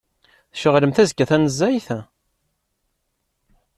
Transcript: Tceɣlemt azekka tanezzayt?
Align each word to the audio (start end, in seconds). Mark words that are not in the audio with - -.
Tceɣlemt 0.53 1.01
azekka 1.03 1.25
tanezzayt? 1.29 1.87